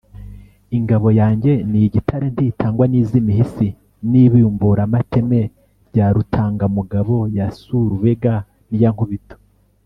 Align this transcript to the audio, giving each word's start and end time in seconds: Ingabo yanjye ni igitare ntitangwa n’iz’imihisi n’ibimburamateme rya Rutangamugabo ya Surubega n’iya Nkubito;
Ingabo 0.77 1.07
yanjye 1.19 1.51
ni 1.69 1.79
igitare 1.87 2.25
ntitangwa 2.33 2.85
n’iz’imihisi 2.87 3.67
n’ibimburamateme 4.11 5.41
rya 5.89 6.07
Rutangamugabo 6.15 7.15
ya 7.37 7.47
Surubega 7.59 8.33
n’iya 8.69 8.91
Nkubito; 8.95 9.35